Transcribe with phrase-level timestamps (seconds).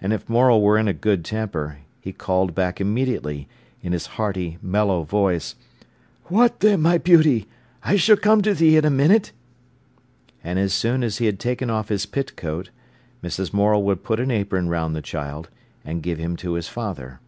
[0.00, 3.48] And if Morel were in a good temper, he called back immediately,
[3.82, 5.56] in his hearty, mellow voice:
[6.26, 7.48] "What then, my beauty?
[7.82, 9.32] I sh'll come to thee in a minute."
[10.44, 12.70] And as soon as he had taken off his pit coat,
[13.20, 13.52] Mrs.
[13.52, 15.48] Morel would put an apron round the child,
[15.84, 17.18] and give him to his father.